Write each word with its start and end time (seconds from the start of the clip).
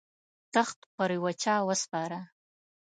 تخت 0.53 0.79
پر 0.95 1.09
یوه 1.17 1.31
چا 1.41 1.55
وسپاره. 1.69 2.19